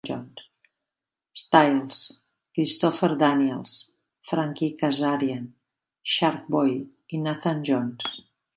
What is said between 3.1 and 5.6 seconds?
Daniels, Frankie Kazarian,